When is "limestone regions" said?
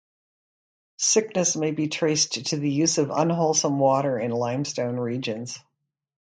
4.31-5.59